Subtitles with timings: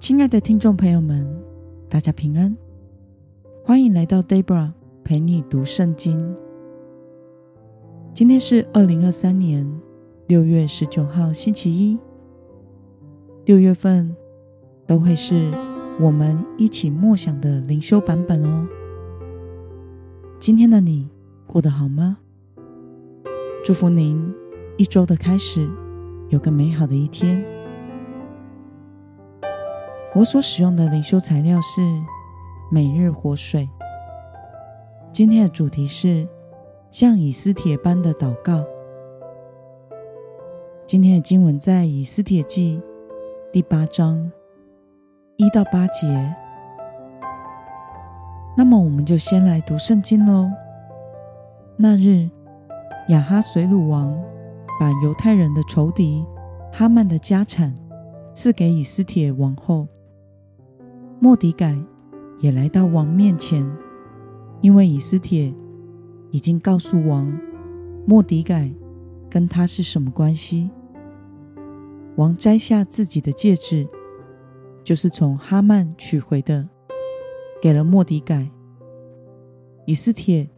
[0.00, 1.26] 亲爱的听众朋友们，
[1.88, 2.56] 大家平安，
[3.64, 4.70] 欢迎来到 Debra
[5.02, 6.36] 陪你读圣经。
[8.14, 9.68] 今天是二零二三年
[10.28, 11.98] 六月十九号，星期一。
[13.44, 14.14] 六月份
[14.86, 15.50] 都会是
[16.00, 18.68] 我们一起默想的灵修版本哦。
[20.38, 21.10] 今天的你
[21.44, 22.18] 过得好吗？
[23.64, 24.32] 祝福您
[24.76, 25.68] 一周的开始
[26.28, 27.57] 有个美好的一天。
[30.14, 31.80] 我所使用的灵修材料是
[32.70, 33.68] 每日活水。
[35.12, 36.26] 今天的主题是
[36.90, 38.64] 像以斯帖般的祷告。
[40.86, 42.80] 今天的经文在以斯帖记
[43.52, 44.32] 第八章
[45.36, 46.34] 一到八节。
[48.56, 50.50] 那么，我们就先来读圣经喽。
[51.76, 52.30] 那日，
[53.10, 54.18] 亚哈随鲁王
[54.80, 56.24] 把犹太人的仇敌
[56.72, 57.76] 哈曼的家产
[58.34, 59.86] 赐给以斯帖王后。
[61.20, 61.76] 莫迪改
[62.38, 63.68] 也来到王面前，
[64.60, 65.52] 因为以斯帖
[66.30, 67.36] 已经告诉王，
[68.06, 68.72] 莫迪改
[69.28, 70.70] 跟他是什么关系。
[72.14, 73.86] 王摘下自己的戒指，
[74.84, 76.68] 就是从哈曼取回的，
[77.60, 78.48] 给了莫迪改。
[79.84, 80.48] 以斯帖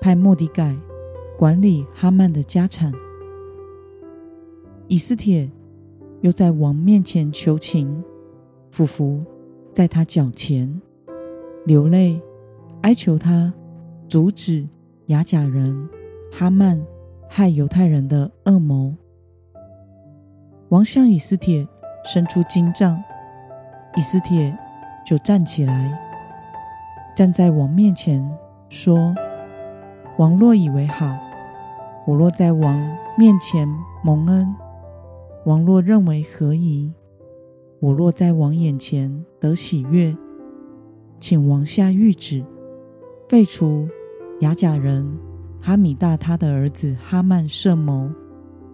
[0.00, 0.76] 派莫迪改
[1.36, 2.92] 管理哈曼的家产。
[4.86, 5.50] 以斯帖
[6.20, 8.04] 又在王面前求情，
[8.70, 9.20] 俯伏。
[9.76, 10.80] 在他脚前
[11.66, 12.18] 流泪，
[12.80, 13.52] 哀求他
[14.08, 14.66] 阻止
[15.08, 15.86] 亚甲人
[16.32, 16.82] 哈曼
[17.28, 18.94] 害犹太人的恶谋。
[20.70, 21.68] 王向以斯帖
[22.06, 22.98] 伸出金杖，
[23.98, 24.56] 以斯帖
[25.04, 25.92] 就站起来，
[27.14, 28.26] 站在王面前
[28.70, 29.14] 说
[30.16, 31.14] ：“王若以为好，
[32.06, 33.68] 我若在王面前
[34.02, 34.54] 蒙恩，
[35.44, 36.94] 王若认为何宜。”
[37.78, 40.16] 我若在王眼前得喜悦，
[41.20, 42.44] 请王下諭旨，
[43.28, 43.86] 废除
[44.40, 45.18] 亚甲人
[45.60, 48.10] 哈米大他的儿子哈曼设谋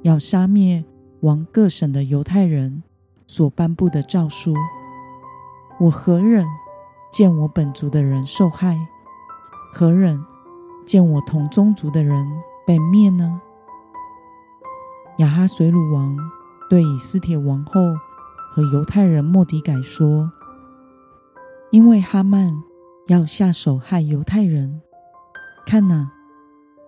[0.00, 0.82] 要杀灭
[1.20, 2.82] 王各省的犹太人
[3.26, 4.54] 所颁布的诏书。
[5.78, 6.46] 我何忍
[7.12, 8.78] 见我本族的人受害？
[9.74, 10.18] 何忍
[10.86, 12.26] 见我同宗族的人
[12.66, 13.42] 被灭呢？
[15.18, 16.16] 亚哈随鲁王
[16.70, 17.80] 对以斯帖王后。
[18.56, 20.32] 和犹太人莫迪改说
[21.70, 22.50] ：“因为哈曼
[23.06, 24.80] 要下手害犹太人，
[25.66, 26.10] 看哪，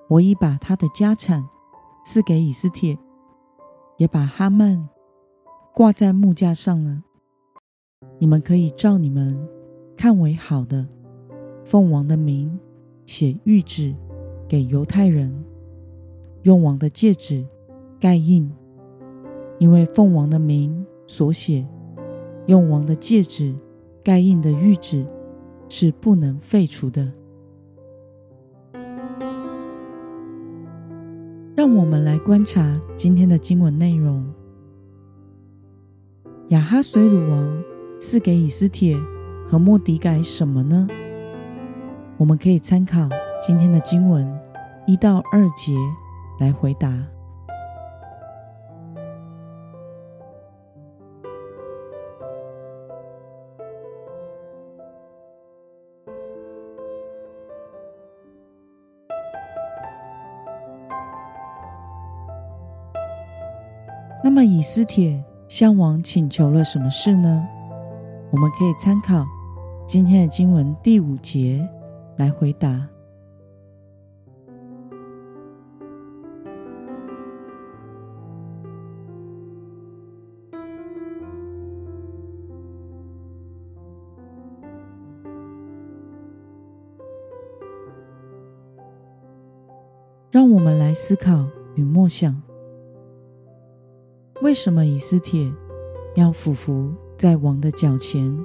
[0.08, 1.46] 我已把他的家产
[2.06, 2.98] 赐给以斯帖，
[3.98, 4.88] 也把哈曼
[5.74, 7.02] 挂在木架上了。
[8.18, 9.38] 你们可以照你们
[9.94, 10.88] 看为好的，
[11.66, 12.58] 奉王的名
[13.04, 13.94] 写谕旨
[14.48, 15.44] 给犹太人，
[16.44, 17.46] 用王的戒指
[18.00, 18.50] 盖印，
[19.58, 21.66] 因为奉王的名。”所写
[22.46, 23.52] 用王的戒指
[24.04, 25.04] 盖印的谕旨
[25.68, 27.12] 是不能废除的。
[31.56, 34.24] 让我们来观察今天的经文内容。
[36.50, 37.64] 亚哈随鲁王
[38.00, 38.96] 赐给以斯帖
[39.48, 40.86] 和莫迪改什么呢？
[42.16, 43.08] 我们可以参考
[43.42, 44.26] 今天的经文
[44.86, 45.74] 一到二节
[46.38, 46.96] 来回答。
[64.22, 67.48] 那么，以斯帖向王请求了什么事呢？
[68.30, 69.24] 我们可以参考
[69.86, 71.66] 今天的经文第五节
[72.16, 72.86] 来回答。
[90.30, 91.46] 让我们来思考
[91.76, 92.47] 与默想。
[94.40, 95.52] 为什么以斯帖
[96.14, 98.38] 要俯伏在王的脚前，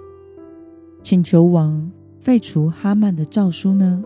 [1.03, 4.03] 请求王废除哈曼的诏书呢？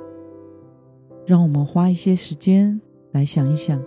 [1.26, 2.82] 让我们花一些时间
[3.12, 3.82] 来想一想。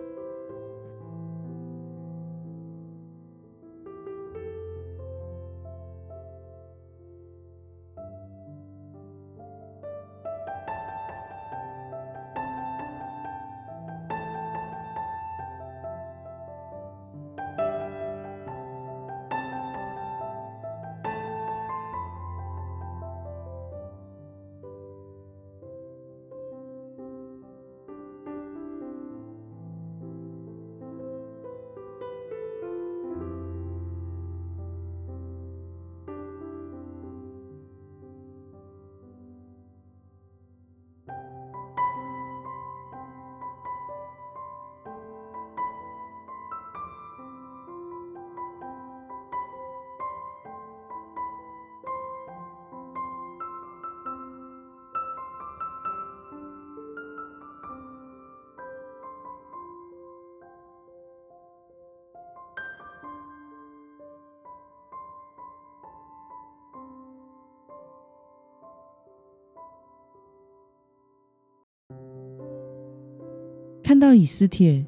[73.90, 74.86] 看到以斯帖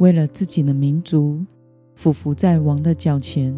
[0.00, 1.46] 为了自己的民族，
[1.94, 3.56] 俯伏在王的脚前，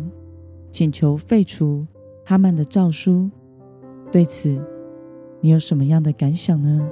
[0.71, 1.87] 请求废除
[2.23, 3.31] 哈曼的诏书，
[4.13, 4.63] 对此
[5.41, 6.87] 你有什么样的感想呢？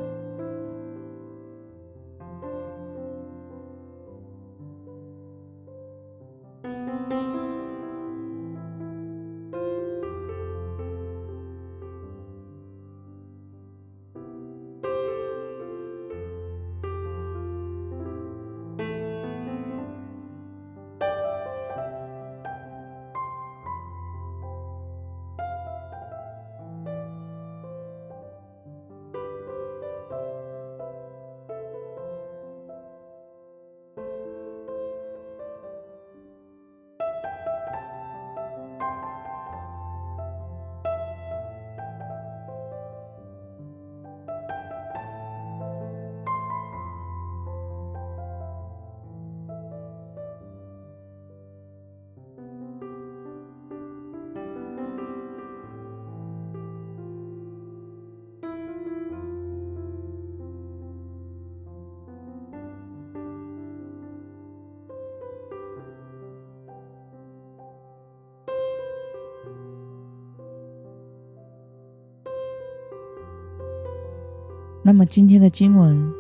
[74.85, 76.13] 那么今天的经文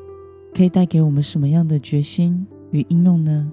[0.54, 3.50] 可以带给我们什么样的决心与应用呢？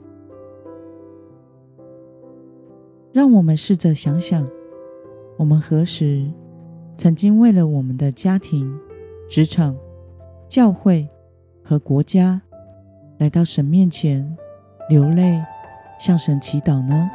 [3.11, 4.47] 让我们试着想想，
[5.37, 6.31] 我们何时
[6.95, 8.71] 曾经为了我们的家庭、
[9.27, 9.75] 职场、
[10.47, 11.09] 教会
[11.63, 12.39] 和国家，
[13.17, 14.37] 来到神面前
[14.89, 15.41] 流泪，
[15.99, 17.09] 向神祈祷呢？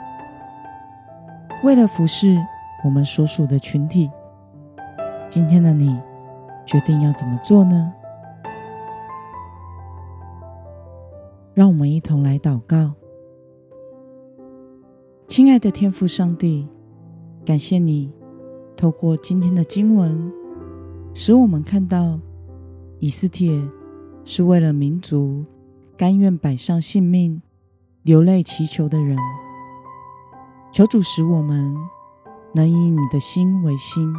[1.62, 2.36] 为了服侍
[2.84, 4.10] 我们所属的群体，
[5.30, 5.96] 今天的你，
[6.66, 7.92] 决定要怎么做呢？
[11.54, 12.92] 让我们一同来祷告。
[15.28, 16.68] 亲爱的天父上帝，
[17.44, 18.12] 感谢你
[18.76, 20.32] 透过今天的经文，
[21.12, 22.18] 使我们看到
[22.98, 23.62] 以斯帖
[24.24, 25.44] 是为了民族
[25.96, 27.40] 甘愿摆上性命、
[28.02, 29.16] 流泪祈求的人。
[30.72, 31.72] 求主使我们
[32.52, 34.12] 能以你的心为心。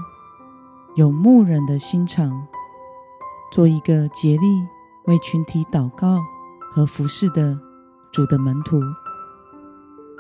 [0.96, 2.48] 有牧人的心肠，
[3.52, 4.66] 做一个竭力
[5.08, 6.22] 为群体祷告
[6.72, 7.60] 和服侍的
[8.14, 8.80] 主的门徒。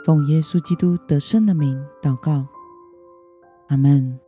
[0.03, 2.45] 奉耶稣基督得胜的名祷告，
[3.69, 4.24] 阿门。